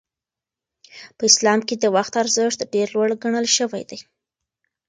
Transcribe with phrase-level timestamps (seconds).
[1.17, 3.99] په اسلام کې د وخت ارزښت ډېر لوړ ګڼل شوی دی.